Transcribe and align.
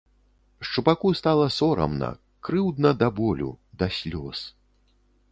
Шчупаку 0.67 1.09
стала 1.19 1.45
сорамна, 1.57 2.09
крыўдна 2.49 2.93
да 3.01 3.07
болю, 3.19 3.51
да 3.83 3.91
слёз. 3.99 4.39